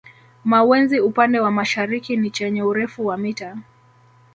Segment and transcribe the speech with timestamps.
[0.43, 3.57] Mawenzi upande wa mashariki ni chenye urefu wa mita